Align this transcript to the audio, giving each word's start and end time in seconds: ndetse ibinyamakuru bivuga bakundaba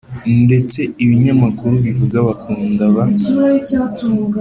ndetse 0.43 0.79
ibinyamakuru 1.03 1.73
bivuga 1.85 2.17
bakundaba 2.27 3.01